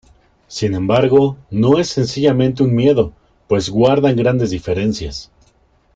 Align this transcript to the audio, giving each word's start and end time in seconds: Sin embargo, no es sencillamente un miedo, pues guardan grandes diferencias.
Sin 0.47 0.73
embargo, 0.73 1.37
no 1.51 1.77
es 1.77 1.89
sencillamente 1.89 2.63
un 2.63 2.73
miedo, 2.73 3.13
pues 3.47 3.69
guardan 3.69 4.15
grandes 4.15 4.49
diferencias. 4.49 5.29